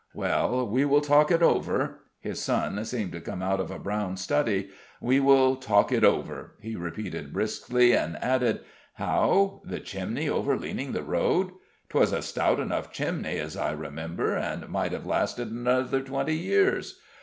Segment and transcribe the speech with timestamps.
[0.15, 4.17] "Well, we will talk it over." His son seemed to come out of a brown
[4.17, 4.71] study.
[4.99, 8.61] "We will talk it over," he repeated briskly, and added,
[8.95, 9.61] "How?
[9.63, 11.51] The chimney overleaning the road?
[11.89, 16.99] 'Twas a stout enough chimney, as I remember, and might have lasted another twenty years.